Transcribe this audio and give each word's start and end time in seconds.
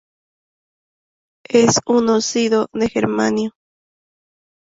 Es 1.47 1.79
un 1.85 2.09
óxido 2.09 2.69
de 2.73 2.89
germanio. 2.89 3.51